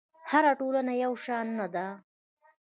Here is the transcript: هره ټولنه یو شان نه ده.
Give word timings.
هره 0.29 0.51
ټولنه 0.59 0.93
یو 1.03 1.13
شان 1.23 1.45
نه 1.59 1.67
ده. 1.73 1.87